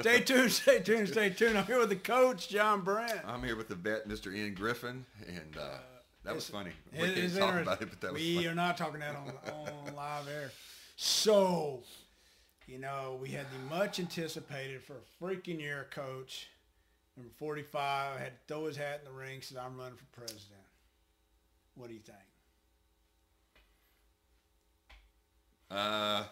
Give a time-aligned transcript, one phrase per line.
[0.00, 1.58] Stay tuned, stay tuned, stay tuned.
[1.58, 3.20] I'm here with the coach, John Brandt.
[3.26, 4.34] I'm here with the vet, Mr.
[4.34, 5.78] Ian Griffin, and uh,
[6.24, 6.70] that was funny.
[6.92, 8.46] We can't talk about it, but that was we funny.
[8.48, 10.50] are not talking that on, on live air.
[10.96, 11.82] So,
[12.66, 16.48] you know, we had the much anticipated for a freaking year coach,
[17.16, 20.60] number 45, had to throw his hat in the ring, said, I'm running for president.
[21.74, 22.18] What do you think?
[25.70, 26.24] Uh,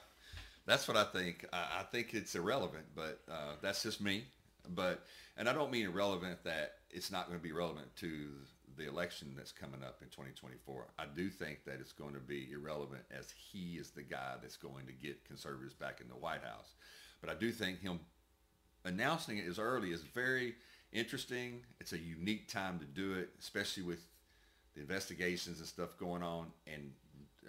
[0.67, 1.47] that's what I think.
[1.53, 4.25] I, I think it's irrelevant, but uh, that's just me.
[4.69, 5.05] But
[5.37, 8.29] and I don't mean irrelevant that it's not going to be relevant to
[8.77, 10.87] the election that's coming up in 2024.
[10.99, 14.57] I do think that it's going to be irrelevant as he is the guy that's
[14.57, 16.75] going to get conservatives back in the White House.
[17.21, 18.01] But I do think him
[18.85, 20.55] announcing it as early is very
[20.93, 21.61] interesting.
[21.81, 24.01] It's a unique time to do it, especially with
[24.75, 26.47] the investigations and stuff going on.
[26.67, 26.93] And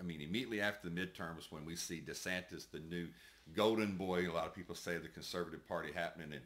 [0.01, 3.07] I mean, immediately after the midterms, when we see DeSantis, the new
[3.53, 6.41] golden boy, a lot of people say the conservative party happening, and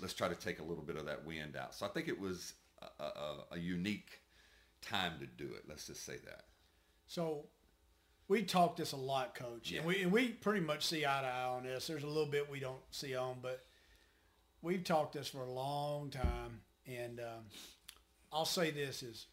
[0.00, 1.74] let's try to take a little bit of that wind out.
[1.74, 2.54] So I think it was
[2.98, 4.20] a, a, a unique
[4.82, 5.62] time to do it.
[5.68, 6.44] Let's just say that.
[7.06, 7.44] So
[8.26, 9.78] we talked this a lot, Coach, Yeah.
[9.78, 11.86] and we and we pretty much see eye to eye on this.
[11.86, 13.64] There's a little bit we don't see on, but
[14.62, 17.44] we've talked this for a long time, and um,
[18.32, 19.26] I'll say this is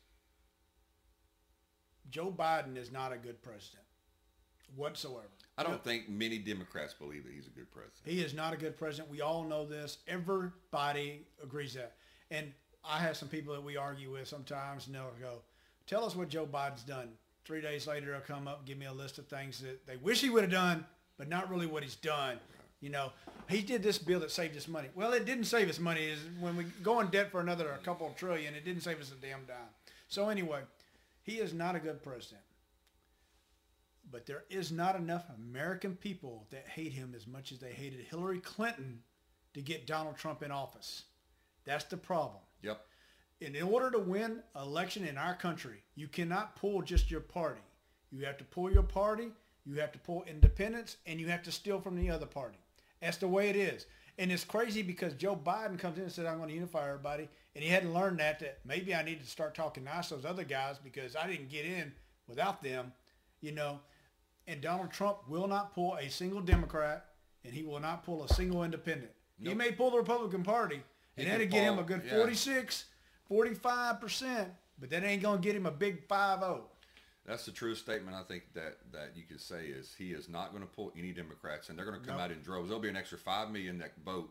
[2.09, 3.83] Joe Biden is not a good president
[4.75, 5.27] whatsoever.
[5.57, 8.01] I don't think many Democrats believe that he's a good president.
[8.05, 9.09] He is not a good president.
[9.09, 9.99] We all know this.
[10.07, 11.93] Everybody agrees that.
[12.31, 12.51] And
[12.83, 15.41] I have some people that we argue with sometimes, and they'll go,
[15.85, 17.09] tell us what Joe Biden's done.
[17.45, 19.97] Three days later, they'll come up and give me a list of things that they
[19.97, 20.85] wish he would have done,
[21.17, 22.39] but not really what he's done.
[22.81, 23.11] You know,
[23.47, 24.89] he did this bill that saved us money.
[24.95, 26.05] Well, it didn't save us money.
[26.05, 28.99] Is when we go in debt for another a couple of trillion, it didn't save
[28.99, 29.55] us a damn dime.
[30.07, 30.61] So anyway,
[31.23, 32.43] he is not a good president.
[34.11, 38.01] But there is not enough American people that hate him as much as they hated
[38.01, 38.99] Hillary Clinton
[39.53, 41.03] to get Donald Trump in office.
[41.65, 42.41] That's the problem.
[42.61, 42.85] Yep.
[43.41, 47.21] And in order to win an election in our country, you cannot pull just your
[47.21, 47.61] party.
[48.11, 49.29] You have to pull your party,
[49.65, 52.59] you have to pull independents, and you have to steal from the other party.
[53.01, 53.85] That's the way it is.
[54.17, 57.29] And it's crazy because Joe Biden comes in and says, I'm going to unify everybody.
[57.55, 60.25] And he hadn't learned that, that maybe I need to start talking nice to those
[60.25, 61.91] other guys because I didn't get in
[62.27, 62.93] without them,
[63.41, 63.79] you know.
[64.47, 67.05] And Donald Trump will not pull a single Democrat,
[67.43, 69.11] and he will not pull a single independent.
[69.41, 70.81] He may pull the Republican Party,
[71.17, 72.15] and that'll get him a good yeah.
[72.15, 72.85] 46,
[73.29, 74.45] 45%,
[74.79, 76.13] but that ain't going to get him a big oh.
[76.13, 76.61] 5-0.
[77.25, 80.51] That's the truest statement I think that, that you could say is he is not
[80.51, 82.23] going to pull any Democrats, and they're going to come No.
[82.23, 82.67] out in droves.
[82.67, 84.29] There'll be an extra five million that vote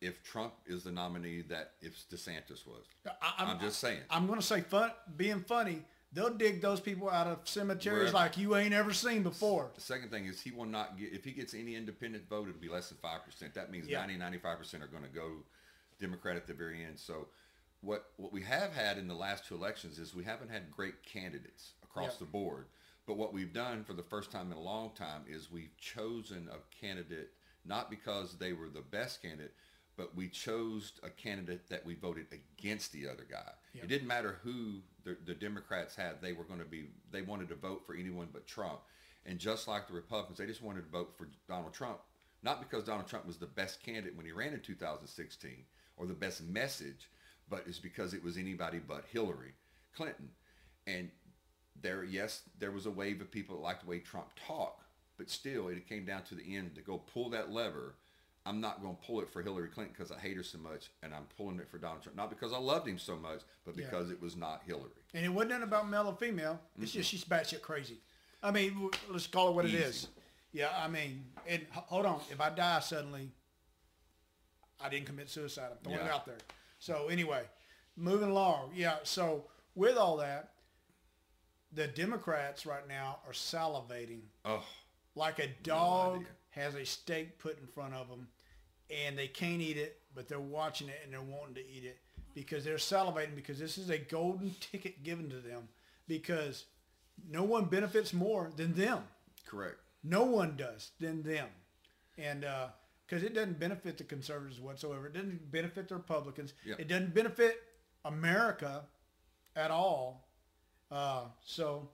[0.00, 2.84] if Trump is the nominee that if DeSantis was.
[3.22, 4.00] I, I'm just saying.
[4.10, 5.82] I'm going to say fun, being funny,
[6.12, 8.12] they'll dig those people out of cemeteries Wherever.
[8.12, 9.70] like you ain't ever seen before.
[9.74, 12.60] The second thing is he will not get if he gets any independent vote, it'll
[12.60, 13.54] be less than five percent.
[13.54, 14.00] That means Yeah.
[14.00, 15.30] 90, 95 percent are going to go
[16.00, 16.98] Democrat at the very end.
[16.98, 17.28] So
[17.80, 21.02] what what we have had in the last two elections is we haven't had great
[21.02, 22.18] candidates across Yep.
[22.18, 22.66] the board.
[23.06, 26.48] But what we've done for the first time in a long time is we've chosen
[26.50, 27.32] a candidate
[27.66, 29.54] not because they were the best candidate,
[29.96, 33.52] but we chose a candidate that we voted against the other guy.
[33.74, 33.84] Yep.
[33.84, 37.48] It didn't matter who the, the Democrats had; they were going to be they wanted
[37.50, 38.80] to vote for anyone but Trump.
[39.26, 42.00] And just like the Republicans, they just wanted to vote for Donald Trump,
[42.42, 45.64] not because Donald Trump was the best candidate when he ran in 2016
[45.96, 47.08] or the best message,
[47.48, 49.52] but it's because it was anybody but Hillary
[49.96, 50.28] Clinton.
[50.86, 51.10] And
[51.80, 54.82] there, yes, there was a wave of people that liked the way Trump talked,
[55.18, 57.94] but still, it came down to the end to go pull that lever.
[58.46, 60.90] I'm not going to pull it for Hillary Clinton because I hate her so much,
[61.02, 62.16] and I'm pulling it for Donald Trump.
[62.16, 63.86] Not because I loved him so much, but Yeah.
[63.86, 64.90] because it was not Hillary.
[65.14, 66.60] And it wasn't about male or female.
[66.80, 68.00] It's just she's batshit crazy.
[68.42, 69.78] I mean, let's call it what Easy.
[69.78, 70.08] it is.
[70.52, 72.20] Yeah, I mean, and hold on.
[72.30, 73.30] If I die suddenly,
[74.80, 75.70] I didn't commit suicide.
[75.72, 76.36] I'm throwing it out there.
[76.78, 77.44] So anyway,
[77.96, 78.72] moving along.
[78.74, 78.96] Yeah.
[79.04, 80.50] So with all that,
[81.74, 84.64] the Democrats right now are salivating Oh,
[85.14, 86.26] like a dog idea.
[86.50, 88.28] has a steak put in front of them
[88.90, 91.98] and they can't eat it, but they're watching it and they're wanting to eat it
[92.34, 95.68] because they're salivating because this is a golden ticket given to them
[96.06, 96.64] because
[97.30, 99.00] no one benefits more than them.
[99.46, 99.76] correct.
[100.02, 101.48] No one does than them.
[102.18, 102.68] And uh,
[103.06, 105.06] because it doesn't benefit the conservatives whatsoever.
[105.06, 106.52] It doesn't benefit the Republicans.
[106.64, 106.74] Yeah.
[106.78, 107.62] It doesn't benefit
[108.04, 108.82] America
[109.56, 110.23] at all.
[110.94, 111.88] Uh, so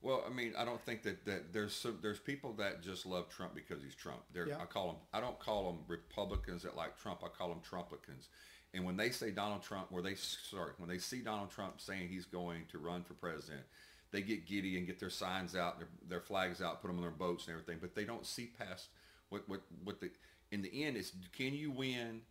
[0.00, 3.28] Well, I mean, I don't think that, that there's some, there's people that just love
[3.28, 4.22] Trump because he's Trump.
[4.32, 4.58] They're, Yeah.
[4.58, 7.20] I call them I don't call them Republicans that like Trump.
[7.22, 8.28] I call them Trumplicans.
[8.74, 12.08] And when they say Donald Trump, where they sorry, when they see Donald Trump saying
[12.08, 13.64] he's going to run for president,
[14.12, 17.02] they get giddy and get their signs out, their, their flags out, put them on
[17.02, 17.78] their boats and everything.
[17.80, 18.88] But they don't see past
[19.28, 20.10] what what what the
[20.50, 21.12] in the end, is.
[21.36, 22.22] can you win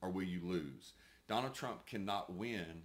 [0.00, 0.92] or will you lose?
[1.28, 2.82] Donald Trump cannot win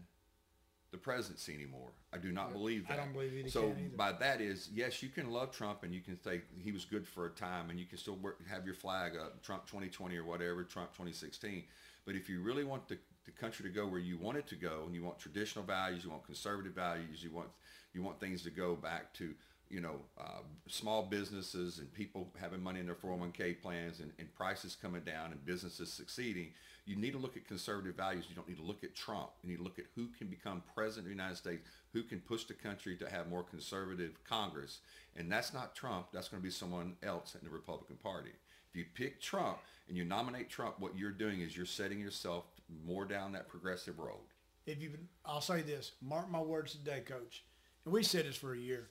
[0.92, 1.90] the presidency anymore.
[2.14, 2.94] I do not believe that.
[2.94, 6.22] I don't believe so by that is yes, you can love Trump and you can
[6.22, 9.14] say he was good for a time and you can still work, have your flag
[9.16, 11.64] up, Trump 2020 or whatever, Trump 2016.
[12.06, 14.56] But if you really want the, the country to go where you want it to
[14.56, 17.50] go, and you want traditional values, you want conservative values, you want
[17.94, 19.34] you want things to go back to
[19.72, 24.34] you know uh, small businesses and people having money in their 401k plans and, and
[24.36, 26.50] prices coming down and businesses succeeding.
[26.86, 28.26] You need to look at conservative values.
[28.28, 29.30] You don't need to look at Trump.
[29.44, 31.62] You need to look at who can become president of the United States,
[31.94, 34.80] who can push the country to have more conservative Congress.
[35.16, 36.08] And that's not Trump.
[36.12, 38.32] That's going to be someone else in the Republican Party.
[38.72, 42.46] If you pick Trump and you nominate Trump, what you're doing is you're setting yourself
[42.86, 44.22] more down that progressive road.
[44.66, 44.92] If you,
[45.26, 47.44] I'll say this: mark my words today, Coach.
[47.86, 48.90] And we said this for a year.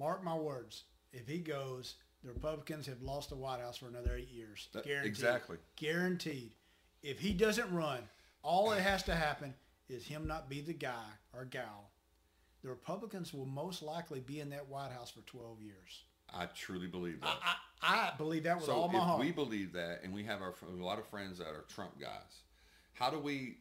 [0.00, 0.84] Mark my words.
[1.12, 4.68] If he goes, the Republicans have lost the White House for another eight years.
[4.72, 5.08] That- Guaranteed.
[5.10, 5.56] exactly.
[5.76, 6.54] Guaranteed.
[7.02, 8.08] If he doesn't run,
[8.42, 9.52] all that has to happen
[9.90, 11.04] is him not be the guy
[11.34, 11.90] or gal.
[12.62, 16.04] The Republicans will most likely be in that White House for 12 years.
[16.32, 17.36] I truly believe that.
[17.42, 19.20] I, I believe that with so all my if heart.
[19.20, 22.42] we believe that, and we have our a lot of friends that are Trump guys,
[22.94, 23.56] how do we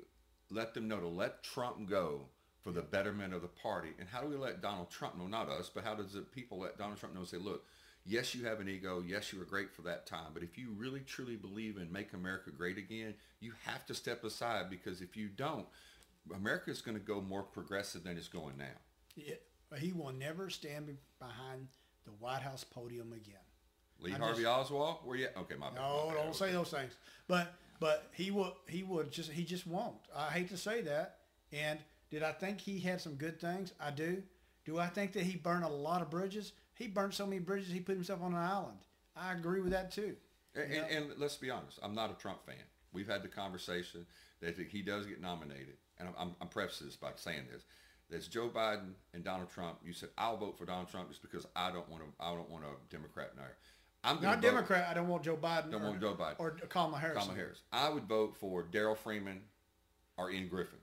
[0.52, 2.28] let them know to let Trump go
[2.70, 3.90] for the betterment of the party?
[4.00, 6.60] And how do we let Donald Trump know, not us, but how does the people
[6.60, 7.24] let Donald Trump know?
[7.24, 7.66] Say, look,
[8.06, 9.04] yes, you have an ego.
[9.06, 10.32] Yes, you were great for that time.
[10.34, 14.24] But if you really truly believe in make America great again, you have to step
[14.24, 15.66] aside because if you don't,
[16.34, 18.66] America is going to go more progressive than it's going now.
[19.16, 19.36] Yeah,
[19.78, 21.68] he will never stand behind
[22.06, 23.36] the White House podium again.
[24.00, 25.28] Lee I'm Harvey just- Oswald, where you?
[25.36, 25.76] Okay, my bad.
[25.76, 26.24] No, my bad.
[26.24, 26.94] don't say those things.
[27.28, 29.98] But but he will he would just he just won't.
[30.16, 31.18] I hate to say that.
[31.52, 31.80] And
[32.10, 33.74] did I think he had some good things?
[33.80, 34.24] I do.
[34.66, 36.54] Do I think that he burned a lot of bridges?
[36.74, 38.80] He burned so many bridges he put himself on an island.
[39.16, 40.16] I agree with that too.
[40.56, 42.56] And, and, and let's be honest, I'm not a Trump fan.
[42.92, 44.06] We've had the conversation
[44.42, 47.64] that if he does get nominated, and I'm, I'm, I'm prefacing this by saying this,
[48.10, 49.80] that's Joe Biden and Donald Trump.
[49.84, 52.10] You said I'll vote for Donald Trump just because I don't want to.
[52.20, 53.58] I don't want a Democrat in there.
[54.04, 54.88] I'm Not vote Democrat.
[54.90, 55.72] I don't want Joe Biden.
[55.72, 56.36] Don't or, want Joe Biden.
[56.40, 57.18] or Kamala Harris.
[57.20, 57.62] Kamala Harris.
[57.72, 59.42] I would vote for Daryl Freeman
[60.18, 60.80] or Ian Griffin.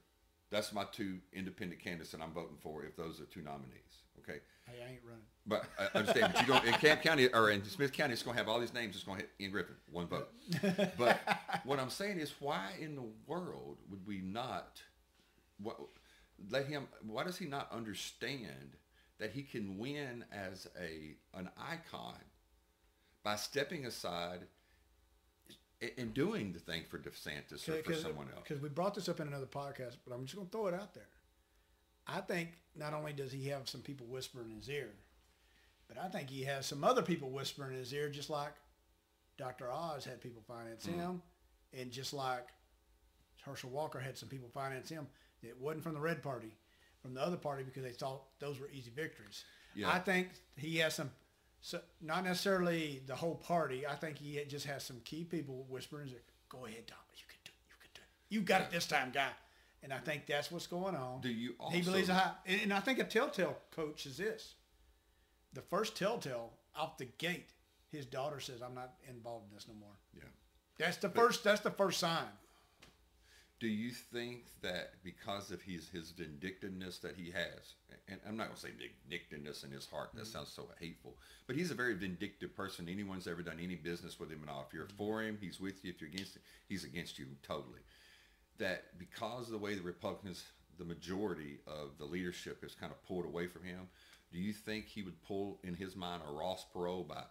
[0.50, 4.02] That's my two independent candidates that I'm voting for if those are two nominees.
[4.20, 4.40] Okay.
[4.66, 5.22] Hey, I ain't running.
[5.46, 8.36] But I understand, but you go in Camp County or in Smith County, it's going
[8.36, 8.96] to have all these names.
[8.96, 10.28] It's going to hit Ian Griffin, one vote.
[10.98, 11.20] but
[11.64, 14.82] what I'm saying is, why in the world would we not
[15.62, 15.76] what,
[16.50, 16.88] let him?
[17.06, 18.76] Why does he not understand
[19.18, 22.18] that he can win as a an icon
[23.22, 24.40] by stepping aside
[25.80, 28.42] and- and doing the thing for DeSantis or for someone else?
[28.42, 30.74] Because we brought this up in another podcast, but I'm just going to throw it
[30.74, 31.08] out there.
[32.06, 34.90] I think not only does he have some people whispering in his ear,
[35.88, 38.52] but I think he has some other people whispering in his ear, just like
[39.36, 39.70] Dr.
[39.70, 40.98] Oz had people finance Mm-hmm.
[41.00, 41.22] him,
[41.72, 42.48] and just like
[43.42, 45.06] Herschel Walker had some people finance him
[45.42, 46.52] that wasn't from the Red Party,
[47.02, 49.44] from the other party because they thought those were easy victories.
[49.74, 49.90] Yeah.
[49.90, 51.10] I think he has some,
[51.60, 53.86] so not necessarily the whole party.
[53.86, 56.14] I think he just has some key people whispering in
[56.48, 56.98] "Go ahead, Tom.
[57.14, 57.68] You can do it.
[57.68, 58.34] You can do it.
[58.34, 59.30] You got it this time, guy."
[59.82, 61.20] And I think that's what's going on.
[61.20, 64.54] Do you he believes high, and, and I think a telltale coach is this.
[65.52, 67.50] The first telltale out the gate,
[67.90, 70.22] his daughter says, "I'm not involved in this no more." Yeah.
[70.78, 71.44] That's the first.
[71.44, 72.28] That's the first sign.
[73.58, 77.74] Do you think that because of his his vindictiveness that he has,
[78.06, 78.68] and I'm not going to say
[79.08, 80.30] vindictiveness in his heart, that mm-hmm.
[80.30, 82.86] sounds so hateful, but he's a very vindictive person.
[82.88, 84.96] Anyone's ever done any business with him and all, if you're mm-hmm.
[84.96, 85.90] for him, he's with you.
[85.90, 87.80] If you're against him, he's against you totally.
[88.58, 90.44] That because of the way the Republicans,
[90.78, 93.88] the majority of the leadership has kind of pulled away from him,
[94.32, 97.22] do you think he would pull in his mind a Ross Perot by,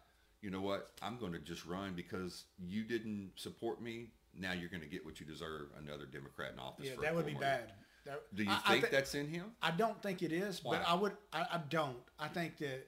[0.46, 4.12] you know what, I'm going to just run because you didn't support me.
[4.38, 6.86] Now you're going to get what you deserve, another Democrat in office.
[6.86, 7.74] Yeah, that would be bad.
[8.06, 9.46] That, Do you I- I think that's in him?
[9.64, 10.78] I don't think it is, Why?
[10.78, 11.14] but I would.
[11.34, 11.98] I, I don't.
[12.20, 12.86] I think that.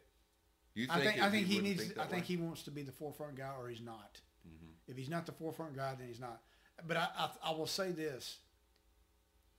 [0.76, 1.20] You I think.
[1.20, 1.82] I think he needs.
[1.82, 2.28] think I that think way?
[2.28, 4.22] he wants to be the forefront guy, or he's not.
[4.48, 4.74] Mm-hmm.
[4.88, 6.42] If he's not the forefront guy, then he's not.
[6.88, 8.38] But I, I, I will say this: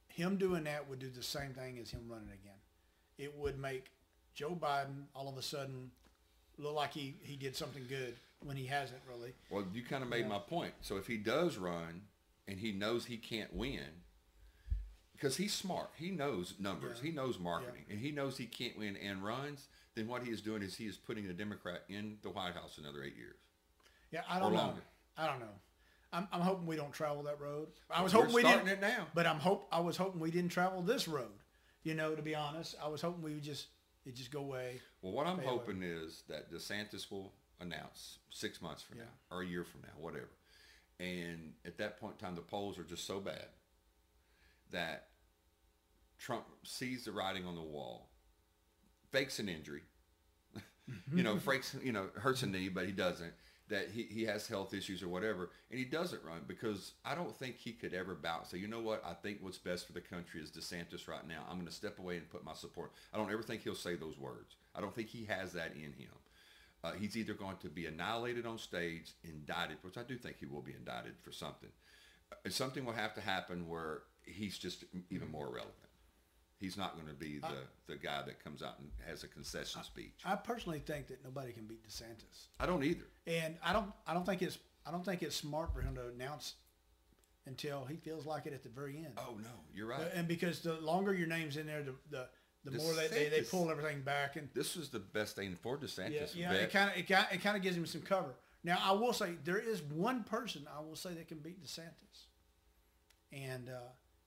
[0.06, 2.60] him doing that would do the same thing as him running again.
[3.18, 3.86] It would make
[4.34, 5.90] Joe Biden all of a sudden
[6.58, 9.32] look like he, he did something good when he hasn't really.
[9.50, 10.28] Well, you kind of made Yeah.
[10.28, 10.74] my point.
[10.80, 12.02] So if he does run
[12.46, 13.84] and he knows he can't win,
[15.12, 17.10] because he's smart, he knows numbers, Yeah.
[17.10, 20.40] he knows marketing, and he knows he can't win and runs, then what he is
[20.40, 23.36] doing is he is putting a Democrat in the White House another eight years.
[24.12, 24.58] Yeah, I don't know.
[24.58, 24.82] longer.
[25.16, 25.54] I don't know.
[26.12, 27.68] I'm, I'm hoping we don't travel that road.
[27.90, 28.68] I was We're hoping we didn't.
[28.68, 29.08] it now.
[29.14, 31.28] But I'm hope I was hoping we didn't travel this road.
[31.82, 33.66] You know, to be honest, I was hoping we would just
[34.08, 34.80] it just go away.
[35.02, 35.54] Well, what I'm Stay away.
[35.58, 39.04] hoping is that DeSantis will announce six months from Yeah.
[39.04, 40.30] now or a year from now, whatever.
[40.98, 43.46] And at that point in time, the polls are just so bad
[44.70, 45.08] that
[46.18, 48.08] Trump sees the writing on the wall,
[49.12, 49.82] fakes an injury,
[51.14, 53.32] you know, fakes, you know, hurts a knee, but he doesn't.
[53.68, 57.36] That he, he has health issues or whatever, and he doesn't run because I don't
[57.36, 58.50] think he could ever bounce.
[58.50, 59.02] So you know what?
[59.04, 61.44] I think what's best for the country is DeSantis right now.
[61.48, 62.92] I'm going to step away and put my support.
[63.12, 64.54] I don't ever think he'll say those words.
[64.74, 66.14] I don't think he has that in him.
[66.82, 70.46] Uh, he's either going to be annihilated on stage, indicted, which I do think he
[70.46, 71.70] will be indicted for something.
[72.32, 75.87] Uh, something will have to happen where he's just even more relevant.
[76.60, 79.82] He's not going to be the, the guy that comes out and has a concession
[79.84, 80.20] speech.
[80.24, 83.06] I personally think that nobody can beat DeSantis, I don't either.
[83.26, 83.92] and I don't.
[84.06, 84.58] I don't think it's.
[84.86, 86.54] I don't think it's smart for him to announce
[87.46, 89.12] until he feels like it at the very end.
[89.18, 90.00] Oh no, you're right.
[90.00, 92.28] Uh, And because the longer your name's in there, the the,
[92.64, 95.76] the more they, they, they pull everything back and This was the best thing for
[95.78, 96.34] DeSantis.
[96.34, 96.62] yeah, vet.
[96.62, 98.34] it kind of it kind it kind of gives him some cover.
[98.64, 102.26] Now I will say there is one person I will say that can beat DeSantis,
[103.32, 103.78] and uh,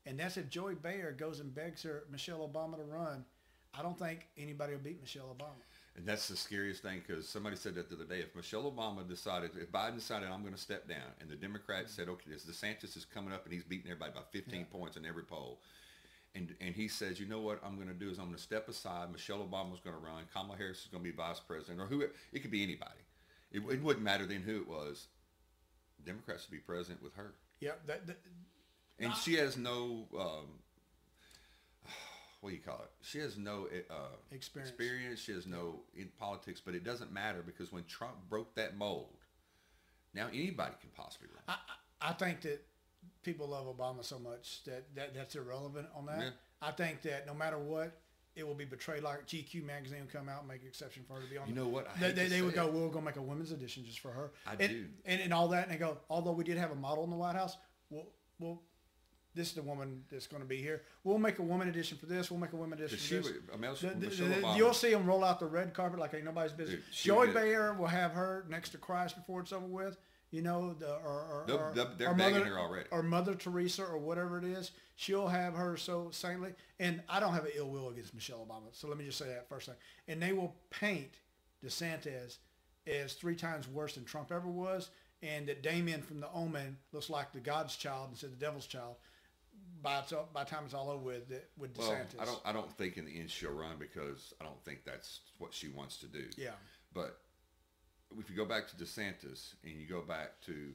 [0.06, 3.26] and that's if Joy Behar goes and begs her Michelle Obama to run.
[3.74, 5.62] I don't think anybody will beat Michelle Obama.
[5.96, 8.20] And that's the scariest thing because somebody said that the other day.
[8.20, 11.94] If Michelle Obama decided, if Biden decided I'm going to step down, and the Democrats
[11.94, 15.06] said, okay, this DeSantis is coming up and he's beating everybody by 15 points in
[15.06, 15.60] every poll,
[16.34, 18.42] and and he says, you know what I'm going to do is I'm going to
[18.42, 19.12] step aside.
[19.12, 20.24] Michelle Obama's going to run.
[20.34, 23.02] Kamala Harris is going to be vice president, or who it, it could be anybody.
[23.52, 25.08] It, it wouldn't matter then who it was.
[26.06, 28.18] Democrats would be president with her, Yeah, that, that
[29.02, 30.08] and she has no.
[30.18, 30.48] Um,
[32.42, 32.92] what do you call it?
[33.02, 33.94] She has no uh,
[34.32, 34.72] Experience.
[34.72, 35.20] experience.
[35.20, 39.18] She has no in politics, but it doesn't matter because when Trump broke that mold,
[40.14, 41.44] now anybody can possibly run.
[41.48, 42.66] I, I think that
[43.22, 46.20] people love Obama so much that, that that's irrelevant on that.
[46.20, 46.30] Yeah.
[46.62, 48.02] I think that no matter what,
[48.36, 49.04] it will be betrayed.
[49.04, 51.48] Like GQ magazine will come out and make an exception for her to be on.
[51.48, 51.88] You know what?
[51.96, 54.32] I They, they, they would go, we're to make a women's edition just for her.
[54.48, 54.86] I and, do.
[55.06, 55.64] And, and all that.
[55.64, 57.58] And they go, although we did have a model in the White House,
[57.90, 58.08] well,
[58.40, 58.62] well,
[59.34, 60.82] this is the woman that's going to be here.
[61.04, 62.30] We'll make a woman edition for this.
[62.30, 63.50] We'll make a woman edition Because for she this.
[63.54, 66.26] I mean, The- the- the- you'll see them roll out the red carpet like ain't
[66.26, 66.78] nobody's business.
[66.84, 69.98] Dude, she Joy did- Behar will have her next to Christ before it's over with.
[70.32, 72.90] You know, the, or, or, They'll- or, they'll- they're begging Mother, her already.
[72.92, 74.72] Or Mother Teresa or whatever it is.
[74.96, 76.54] She'll have her so saintly.
[76.80, 78.74] And I don't have an ill will against Michelle Obama.
[78.74, 79.76] So let me just say that first thing.
[80.08, 81.20] And they will paint
[81.64, 82.38] DeSantis
[82.88, 84.90] as three times worse than Trump ever was.
[85.24, 88.66] And that Damien from The Omen looks like the God's child instead of the devil's
[88.66, 88.96] child.
[89.82, 92.20] By, it's, all- by the time it's all over with, with well, DeSantis.
[92.22, 92.42] I don't.
[92.46, 95.70] I don't think in the end she'll run because I don't think that's what she
[95.70, 96.26] wants to do.
[96.38, 96.52] Yeah.
[96.94, 97.18] But
[98.20, 100.74] if you go back to DeSantis and you go back to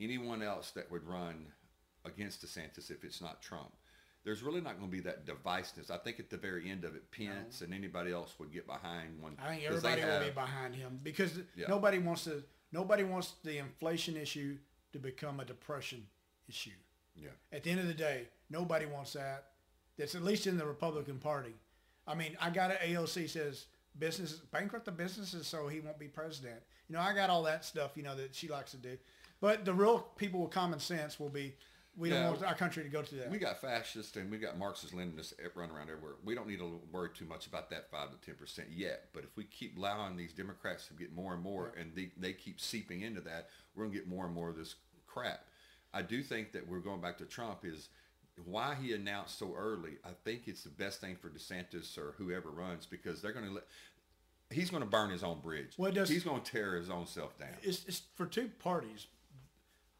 [0.00, 1.46] anyone else that would run
[2.04, 3.72] against DeSantis if it's not Trump,
[4.24, 5.90] there's really not going to be that divisiveness.
[5.90, 9.20] I think at the very end of it, Pence and anybody else would get behind
[9.20, 9.36] one.
[9.44, 11.66] I think everybody will be behind him because Yeah.
[11.68, 12.42] nobody wants to.
[12.70, 14.56] Nobody wants the inflation issue
[14.94, 16.06] to become a depression
[16.48, 16.70] issue.
[17.14, 17.28] Yeah.
[17.52, 19.46] At the end of the day, nobody wants that.
[19.98, 21.54] That's at least in the Republican Party.
[22.06, 22.78] I mean, I got it.
[22.80, 23.66] AOC says
[23.98, 26.60] business bankrupt the businesses so he won't be president.
[26.88, 27.92] You know, I got all that stuff.
[27.94, 28.96] You know that she likes to do.
[29.40, 31.54] But the real people with common sense will be.
[31.94, 32.22] We Yeah.
[32.22, 33.28] don't want our country to go to that.
[33.28, 36.14] We got fascists and we got Marxist Leninists run around everywhere.
[36.24, 39.10] We don't need to worry too much about that five to ten percent yet.
[39.12, 42.32] But if we keep allowing these Democrats to get more and more, and they, they
[42.32, 44.76] keep seeping into that, we're gonna get more and more of this
[45.06, 45.44] crap.
[45.94, 47.88] I do think that we're going back to Trump is
[48.44, 49.98] why he announced so early.
[50.04, 53.64] I think it's the best thing for DeSantis or whoever runs because they're gonna let.
[54.50, 55.72] He's going to burn his own bridge.
[55.78, 57.48] Well, does- he's going to tear his own self down.
[57.62, 59.06] it's, it's for two parties.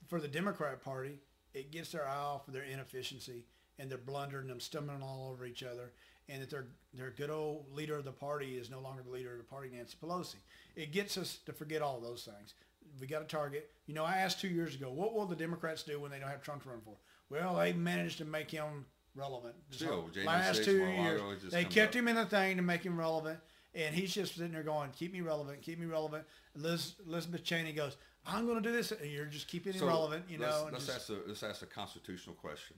[0.09, 1.21] For the Democrat Party,
[1.55, 3.47] it gets their eye off of their inefficiency
[3.79, 5.93] and they're blundering and stumbling all over each other,
[6.29, 9.33] and that their their good old leader of the party is no longer the leader
[9.33, 10.37] of the party, Nancy Pelosi.
[10.77, 12.55] It gets us to forget all those things.
[13.01, 13.71] We got a target.
[13.87, 16.29] You know, I asked two years ago, what will the Democrats do when they don't
[16.29, 16.97] have Trump to run for?
[17.31, 18.85] Well, they managed to make him
[19.15, 19.55] relevant.
[19.71, 21.21] Still, last 6th, two years,
[21.51, 22.01] they kept up.
[22.01, 23.39] him in the thing to make him relevant,
[23.75, 27.73] and he's just sitting there going, "Keep me relevant, keep me relevant." Liz, Elizabeth Cheney
[27.73, 27.97] goes,
[28.27, 30.69] "I'm going to do this," and you're just keeping him So, relevant, you let's, know.
[30.73, 32.77] let's just- ask a let's ask a constitutional question,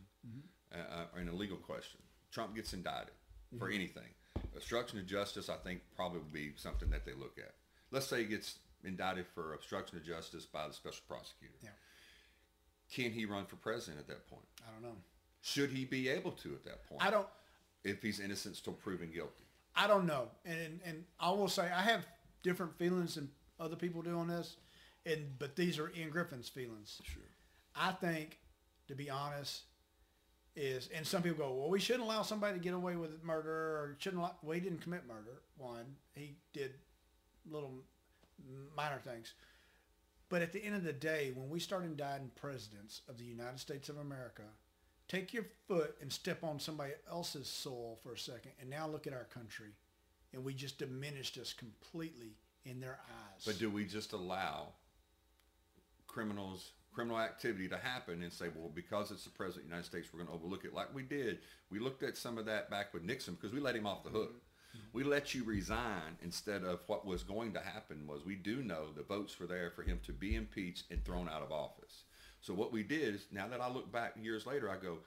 [0.73, 2.01] uh, uh, a legal question.
[2.31, 3.15] Trump gets indicted
[3.59, 4.15] for anything.
[4.57, 7.55] Obstruction of justice, I think, probably would be something that they look at.
[7.91, 11.55] Let's say he gets indicted for obstruction of justice by the special prosecutor.
[11.63, 11.71] Yeah.
[12.93, 14.45] Can he run for president at that point?
[14.67, 14.97] I don't know.
[15.41, 17.05] Should he be able to at that point?
[17.05, 17.27] I don't.
[17.83, 19.45] If he's innocent, still proven guilty.
[19.77, 22.07] I don't know, and and I will say I have
[22.43, 24.57] different feelings than other people do on this,
[25.05, 27.01] and but these are Ian Griffin's feelings.
[27.03, 27.23] Sure.
[27.75, 28.39] I think,
[28.89, 29.63] to be honest,
[30.57, 33.51] is and some people go, well, we shouldn't allow somebody to get away with murder,
[33.51, 34.21] or shouldn't.
[34.23, 35.43] Allow, well, he didn't commit murder.
[35.59, 36.73] One, he did
[37.51, 37.83] little
[38.77, 39.35] minor things,
[40.29, 43.61] But at the end of the day, when we start indicting presidents of the United
[43.61, 44.43] States of America,
[45.07, 49.07] take your foot and step on somebody else's soil for a second, and now look
[49.07, 49.71] at our country,
[50.33, 53.45] and we just diminished us completely in their eyes.
[53.45, 54.69] But do we just allow
[56.07, 59.87] criminals, criminal activity to happen and say, well, because it's the president of the United
[59.87, 61.41] States, we're going to overlook it like we did.
[61.71, 64.11] We looked at some of that back with Nixon because we let him off the
[64.11, 64.31] hook.
[64.31, 64.39] Mm-hmm.
[64.93, 68.93] We let you resign instead of what was going to happen was we do know
[68.95, 72.05] the votes were there for him to be impeached and thrown out of office.
[72.41, 74.99] So what we did is now that I look back years later, I go,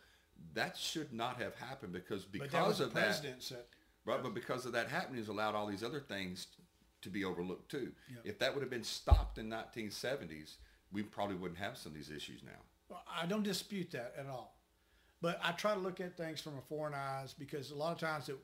[0.54, 3.64] that should not have happened because because that of the that, president said.
[4.06, 6.48] Right, but because of that happening, has allowed all these other things
[7.02, 7.92] to be overlooked too.
[8.10, 8.20] Yeah.
[8.24, 10.56] If that would have been stopped in 1970s,
[10.92, 12.60] we probably wouldn't have some of these issues now.
[12.90, 14.58] Well, I don't dispute that at all.
[15.22, 18.00] But I try to look at things from a foreign eyes because a lot of
[18.00, 18.38] times that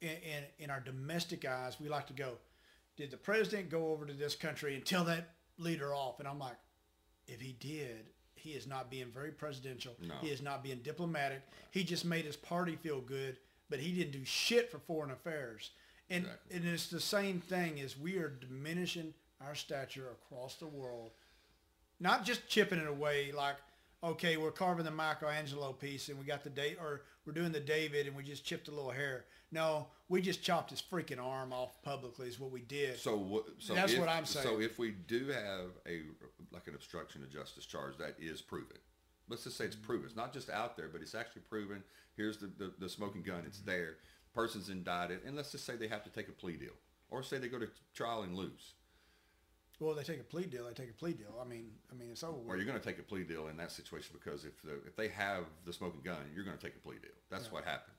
[0.00, 2.32] in, in, in our domestic eyes, we like to go,
[2.96, 6.18] did the president go over to this country and tell that leader off?
[6.18, 6.56] And I'm like,
[7.26, 9.94] if he did, he is not being very presidential.
[10.00, 10.14] No.
[10.20, 11.42] He is not being diplomatic.
[11.70, 13.36] He just made his party feel good,
[13.68, 15.70] but he didn't do shit for foreign affairs.
[16.10, 16.56] And, Exactly.
[16.56, 19.12] and it's the same thing as we are diminishing
[19.44, 21.10] our stature across the world
[22.00, 23.56] not just chipping it away like
[24.02, 27.60] okay we're carving the michelangelo piece and we got the date or we're doing the
[27.60, 31.52] david and we just chipped a little hair no we just chopped his freaking arm
[31.52, 34.46] off publicly is what we did So, what, so That's if, what I'm saying.
[34.46, 36.00] So if we do have a
[36.50, 38.78] like an obstruction of justice charge that is proven,
[39.28, 40.06] let's just say it's proven.
[40.06, 41.82] It's not just out there, but it's actually proven.
[42.16, 43.42] Here's the, the, the smoking gun.
[43.46, 43.70] It's mm-hmm.
[43.70, 43.96] there.
[44.34, 46.74] Person's indicted, and let's just say they have to take a plea deal,
[47.10, 48.74] or say they go to trial and lose.
[49.80, 52.08] Well they take a plea deal they take a plea deal i mean i mean
[52.10, 52.56] it's over Or with.
[52.56, 55.08] you're going to take a plea deal in that situation because if the, if they
[55.08, 57.10] have the smoking gun, you're going to take a plea deal.
[57.30, 57.98] That's what happens.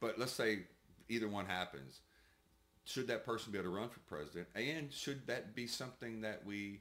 [0.00, 0.60] But let's say
[1.08, 2.00] either one happens.
[2.84, 4.46] Should that person be able to run for president?
[4.54, 6.80] And should that be something that we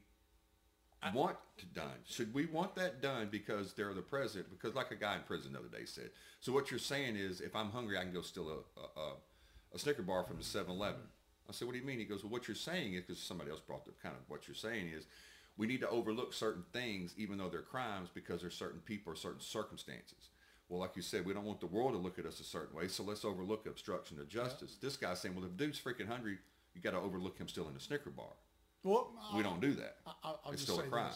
[1.13, 1.97] want to done?
[2.05, 4.49] Should we want that done because they're the president?
[4.51, 6.09] Because like a guy in prison the other day said.
[6.41, 9.13] So what you're saying is, if I'm hungry, I can go steal a, a, a,
[9.73, 11.01] a Snicker bar from the 7-Eleven.
[11.47, 11.99] I said, what do you mean?
[11.99, 14.47] He goes, well, what you're saying is, because somebody else brought the kind of what
[14.47, 15.05] you're saying is,
[15.57, 19.15] we need to overlook certain things, even though they're crimes, because there's certain people or
[19.15, 20.29] certain circumstances.
[20.67, 22.75] Well, like you said, we don't want the world to look at us a certain
[22.75, 24.77] way, so let's overlook obstruction of justice.
[24.81, 26.39] This guy's saying, well, if dude's freaking hungry,
[26.73, 28.33] you got to overlook him still in a Snicker bar.
[28.83, 29.97] well, We don't do that.
[30.05, 31.11] I, I'll It's just still a crime.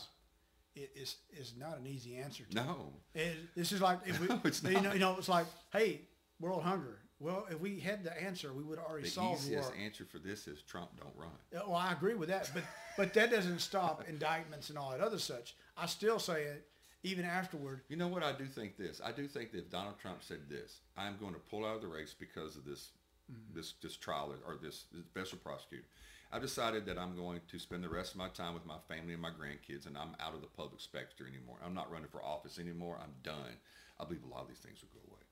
[0.75, 0.87] this.
[0.95, 2.93] It's, it's not an easy answer to No.
[3.13, 6.01] It, this is like if we, No, it's you know, you know, it's like, hey,
[6.39, 6.99] world hunger.
[7.19, 9.77] Well, if we had the answer, we would have already The solved the easiest war.
[9.83, 11.31] answer for this is Trump don't run.
[11.51, 12.63] Well, I agree with that, but
[12.97, 15.55] but that doesn't stop indictments and all that other such.
[15.77, 16.65] I still say it
[17.03, 17.81] even afterward.
[17.89, 18.23] You know what?
[18.23, 19.01] I do think this.
[19.03, 21.81] I do think that if Donald Trump said this, I'm going to pull out of
[21.81, 22.89] the race because of this,
[23.31, 23.57] mm-hmm.
[23.57, 25.85] this, this trial or this, this special prosecutor.
[26.31, 29.13] I've decided that I'm going to spend the rest of my time with my family
[29.13, 31.57] and my grandkids, and I'm out of the public specter anymore.
[31.65, 32.99] I'm not running for office anymore.
[33.01, 33.57] I'm done.
[33.99, 35.23] I believe a lot of these things will go away.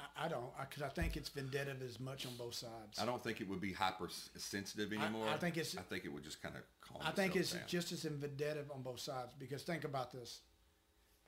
[0.00, 2.98] I, I don't because I, think it's vendetta as much on both sides.
[3.00, 5.28] I don't think it would be hypersensitive anymore.
[5.28, 6.98] I think it's- I think it would just kind of calm.
[7.04, 7.62] I think it's down.
[7.66, 10.40] just as vendetta on both sides because think about this: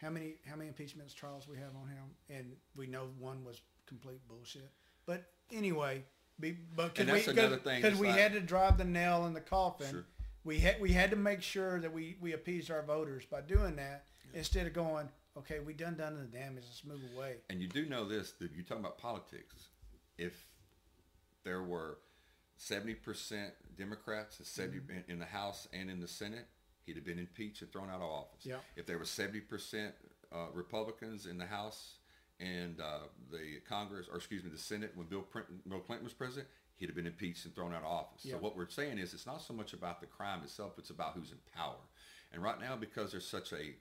[0.00, 3.60] how many how many impeachment trials we have on him, and we know one was
[3.86, 4.70] complete bullshit.
[5.06, 6.04] But anyway,
[6.40, 8.84] be, but And because that's we, another thing, because we like- had to drive the
[8.84, 10.06] nail in the coffin, Sure.
[10.44, 13.76] we had we had to make sure that we we appeased our voters by doing
[13.76, 17.36] that instead of going, okay, we done done the damage, let's move away.
[17.50, 19.68] And you do know this, that you're talking about politics.
[20.18, 20.32] If
[21.44, 21.98] there were
[22.58, 25.10] 70% Democrats, and 70 Mm-hmm.
[25.10, 26.46] in, the House and in the Senate,
[26.84, 28.44] he'd have been impeached and thrown out of office.
[28.44, 28.56] Yeah.
[28.76, 29.92] If there were 70%
[30.32, 31.98] uh, Republicans in the House
[32.40, 36.14] and uh, the Congress, or excuse me, the Senate when Bill, Clinton, Bill Clinton was
[36.14, 38.24] president, he'd have been impeached and thrown out of office.
[38.24, 38.32] Yeah.
[38.34, 41.12] So what we're saying is it's not so much about the crime itself, it's about
[41.14, 41.76] who's in power.
[42.32, 43.74] And right now, because there's such a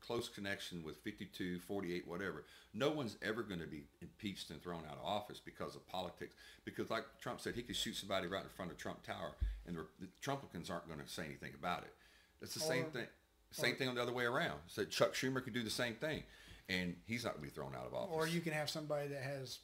[0.00, 4.82] close connection with 52, 48, whatever, no one's ever going to be impeached and thrown
[4.90, 6.34] out of office because of politics.
[6.64, 9.32] Because like Trump said, he could shoot somebody right in front of Trump Tower,
[9.66, 11.94] and the, the Trumpicans aren't going to say anything about it.
[12.40, 13.06] It's the same thing.
[13.50, 14.60] Same thing on the other way around.
[14.66, 16.22] So Chuck Schumer could do the same thing,
[16.68, 18.14] and he's not going to be thrown out of office.
[18.14, 19.60] Or you can have somebody that has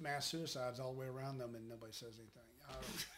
[0.00, 2.43] mass suicides all the way around them and nobody says anything.
[2.70, 2.74] I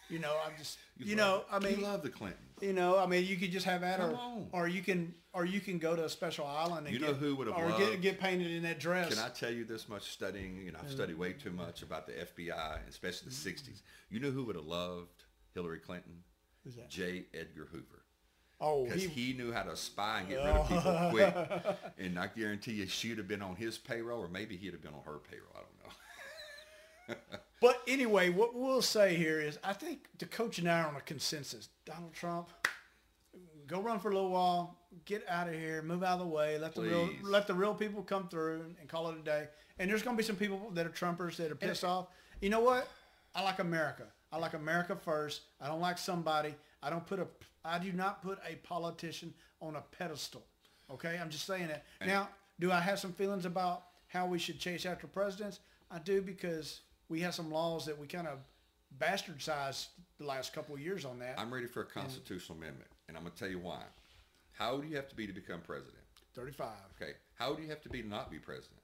[0.09, 2.41] you know, I'm just, you, know, love- I mean, you love the Clintons.
[2.63, 4.47] You know, I mean, you could just have that, Come or, on.
[4.53, 7.15] or you can, or you can go to a special island and You get, know
[7.15, 9.13] who would have or loved- get, get painted in that dress.
[9.15, 10.63] Can I tell you this much studying?
[10.65, 13.71] You know, I've studied way too much about the FBI, especially the Mm-hmm.
[13.71, 13.83] '60s.
[14.09, 16.23] You know who would have loved Hillary Clinton?
[16.65, 16.89] Who's that?
[16.89, 17.27] J.
[17.35, 18.03] Edgar Hoover.
[18.61, 21.35] oh, Because he, he, knew how to spy and get rid of people quick.
[21.99, 24.95] And I guarantee you, she'd have been on his payroll, or maybe he'd have been
[24.95, 25.51] on her payroll.
[25.55, 25.93] I don't know.
[27.61, 30.97] but anyway, what we'll say here is, I think the coach and I are on
[30.97, 31.69] a consensus.
[31.85, 32.49] Donald Trump,
[33.67, 36.59] go run for a little while, get out of here, move out of the way,
[36.59, 39.49] let the real let the real people come through and, and call it a day.
[39.79, 42.07] And there's going to be some people that are Trumpers that are pissed off.
[42.41, 42.89] You know what?
[43.35, 44.05] I like America.
[44.33, 45.43] I like America first.
[45.61, 46.55] I don't like somebody.
[46.83, 47.27] I don't put a.
[47.65, 50.45] I do not put a politician on a pedestal.
[50.91, 51.85] Okay, I'm just saying that.
[52.07, 52.29] now,
[52.61, 55.61] do I have some feelings about how we should chase after presidents?
[55.91, 58.39] I do because we have some laws that we kind of
[58.99, 59.87] bastardized
[60.19, 61.39] the last couple of years on that.
[61.39, 63.83] I'm ready for a constitutional amendment, and I'm going to tell you why.
[64.53, 66.03] How old do you have to be to become president?
[66.35, 66.69] 35,
[67.01, 67.13] Okay.
[67.35, 68.81] How old do you have to be to not be president?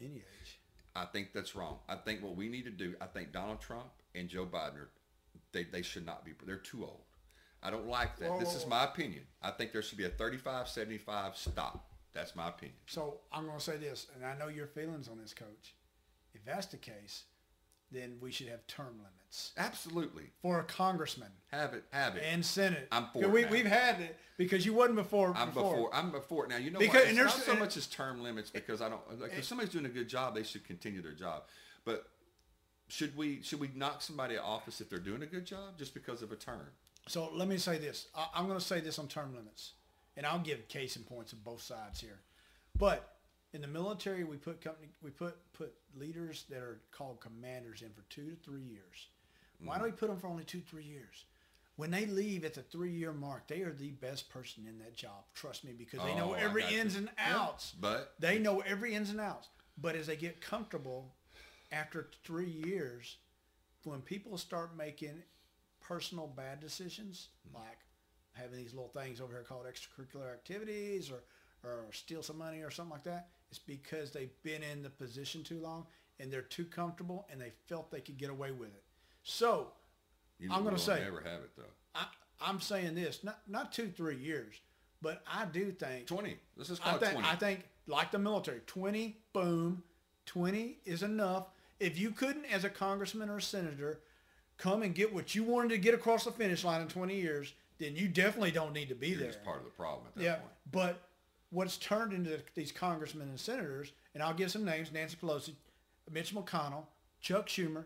[0.00, 0.60] any age.
[0.94, 1.78] I think that's wrong.
[1.88, 4.90] I think what we need to do, I think Donald Trump and Joe Biden, are,
[5.52, 7.00] they, they should not be, they're too old.
[7.62, 8.30] I don't like that.
[8.30, 9.22] Whoa, this whoa, is my opinion.
[9.42, 11.90] I think there should be a 35, 75 stop.
[12.12, 12.76] That's my opinion.
[12.86, 15.74] So I'm going to say this, and I know your feelings on this, Coach.
[16.36, 17.24] If that's the case,
[17.90, 20.24] then we should have term limits Absolutely.
[20.42, 21.84] for a congressman Have it.
[21.90, 22.24] Have it.
[22.26, 22.88] and senate.
[22.92, 23.50] I'm for it we, now.
[23.50, 25.32] We've had it because you wasn't before.
[25.36, 25.94] I'm before.
[25.94, 26.50] I'm before it.
[26.50, 27.08] Now you know Because- what?
[27.08, 29.44] and It's there's- not so and- much as term limits because I don't like if
[29.44, 31.44] somebody's doing a good job, they should continue their job.
[31.84, 32.08] But
[32.88, 35.78] should we should we knock somebody out of office if they're doing a good job
[35.78, 36.66] just because of a term?
[37.08, 38.08] So let me say this.
[38.14, 39.72] I, I'm going to say this on term limits,
[40.16, 42.20] and I'll give case in points of both sides here.
[42.76, 43.15] But
[43.56, 47.88] in the military, we put company, we put put leaders that are called commanders in
[47.88, 49.08] for two to three years.
[49.64, 49.86] Why do mm.
[49.86, 51.24] we put them for only two three years?
[51.76, 54.94] When they leave at the three year mark, they are the best person in that
[54.94, 55.24] job.
[55.34, 56.80] Trust me, because they know Oh, I every got you.
[56.80, 57.72] ins and Yeah, outs.
[57.80, 59.48] but They know every ins and outs.
[59.78, 61.14] But as they get comfortable
[61.72, 63.16] after three years,
[63.84, 65.22] when people start making
[65.80, 67.54] personal bad decisions, mm.
[67.54, 67.78] like
[68.34, 71.22] having these little things over here called extracurricular activities or,
[71.64, 75.42] or steal some money or something like that, it's because they've been in the position
[75.42, 75.86] too long
[76.18, 78.82] and they're too comfortable and they felt they could get away with it.
[79.22, 79.68] So
[80.42, 81.64] I'm gonna will say- never have it though.
[81.94, 82.06] I,
[82.40, 84.54] I'm saying this, not, not two, three years,
[85.00, 86.36] but I do think Twenty.
[86.56, 87.28] This is I think, twenty.
[87.28, 89.82] I think like the military, 20, boom,
[90.26, 91.46] 20 is enough.
[91.78, 94.00] If you couldn't, as a congressman or a senator,
[94.58, 97.52] come and get what you wanted to get across the finish line in 20 years,
[97.78, 99.28] then you definitely don't need to be You're there.
[99.28, 100.52] just part of the problem at that yeah, point.
[100.72, 101.08] but
[101.50, 105.54] what's turned into these congressmen and senators, and I'll give some names, Nancy Pelosi,
[106.10, 106.86] Mitch McConnell,
[107.20, 107.84] Chuck Schumer,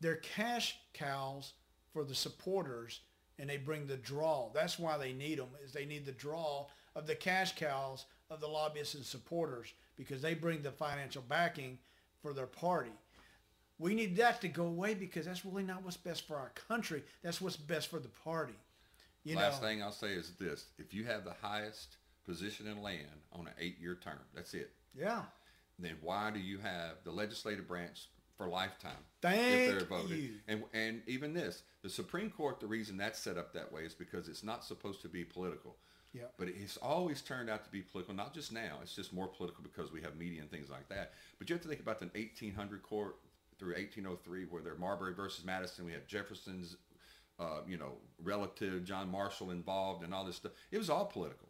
[0.00, 1.52] they're cash cows
[1.92, 3.00] for the supporters
[3.38, 4.50] and they bring the draw.
[4.52, 8.40] That's why they need them is they need the draw of the cash cows of
[8.40, 11.78] the lobbyists and supporters because they bring the financial backing
[12.20, 12.92] for their party.
[13.78, 17.02] We need that to go away because that's really not what's best for our country.
[17.22, 18.54] That's what's best for the party.
[19.24, 22.82] You Last know, thing I'll say is this: if you have the highest position in
[22.82, 24.72] land on an eight-year term, that's it.
[24.96, 25.22] yeah.
[25.78, 30.16] Then why do you have the legislative branch for lifetime Thank if they're voted?
[30.18, 30.30] you.
[30.46, 33.94] And and even this, the Supreme Court, the reason that's set up that way is
[33.94, 35.76] because it's not supposed to be political.
[36.12, 36.24] Yeah.
[36.38, 38.78] But it's always turned out to be political, not just now.
[38.82, 41.14] It's just more political because we have media and things like that.
[41.38, 43.16] But you have to think about the 1800 court
[43.58, 45.86] through 1803, where they're Marbury versus Madison.
[45.86, 46.76] We have Jefferson's,
[47.40, 50.52] uh, you know, relative John Marshall involved and all this stuff.
[50.70, 51.48] It was all political.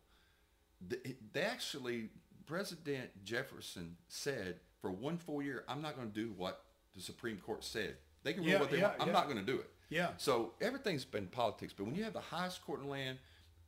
[0.89, 2.11] Th- They actually,
[2.47, 6.63] President Jefferson said for one full year, I'm not going to do what
[6.95, 7.97] the Supreme Court said.
[8.25, 9.01] They can rule Yeah, what they yeah, want.
[9.01, 9.13] I'm yeah.
[9.13, 9.71] not going to do it.
[9.89, 10.09] Yeah.
[10.17, 11.75] So everything's been politics.
[11.77, 13.19] But when you have the highest court in land,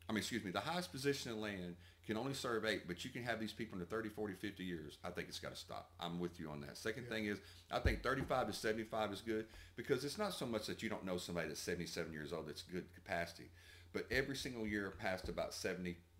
[0.08, 3.10] I mean, excuse me, the highest position in land can only serve eight, but you
[3.10, 4.98] can have these people into 30, 40, 50 years.
[5.02, 5.90] I think it's got to stop.
[5.98, 6.76] I'm with you on that.
[6.76, 7.38] Second thing is,
[7.70, 9.46] I think 35 to 75 is good
[9.76, 12.62] because it's not so much that you don't know somebody that's 77 years old that's
[12.62, 13.50] good capacity.
[13.94, 15.54] But every single year past about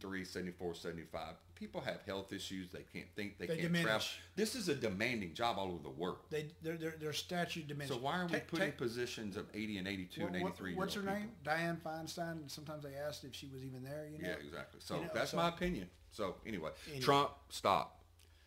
[0.05, 2.69] 73, 74, 75, people have health issues.
[2.71, 3.39] They can't think.
[3.39, 4.07] They, They can't travel.
[4.37, 6.19] This is a demanding job all over the world.
[6.31, 7.89] They their their, diminished.
[7.93, 11.01] So why are we putting positions of 80 and 82 what- and 83 What's her
[11.01, 11.31] old name?
[11.43, 11.53] people?
[11.53, 12.51] Dianne Feinstein.
[12.51, 14.07] Sometimes they asked if she was even there.
[14.13, 14.29] You know.
[14.29, 14.81] Yeah, exactly.
[14.83, 15.89] So You know, that's so- my opinion.
[16.11, 17.03] So anyway, Anyway.
[17.03, 18.01] Trump, stop.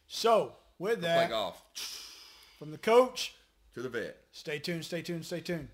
[0.08, 1.62] So with that, Play golf.
[2.60, 3.36] from the coach,
[3.74, 4.17] To the vet.
[4.32, 4.86] stay tuned.
[4.86, 5.26] Stay tuned.
[5.26, 5.67] Stay tuned.